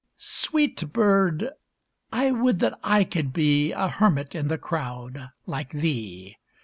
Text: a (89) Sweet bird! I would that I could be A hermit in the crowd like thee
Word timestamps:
a 0.01 0.17
(89) 0.17 0.17
Sweet 0.17 0.93
bird! 0.93 1.49
I 2.11 2.31
would 2.31 2.57
that 2.57 2.79
I 2.83 3.03
could 3.03 3.31
be 3.31 3.71
A 3.71 3.87
hermit 3.87 4.33
in 4.33 4.47
the 4.47 4.57
crowd 4.57 5.29
like 5.45 5.69
thee 5.73 6.37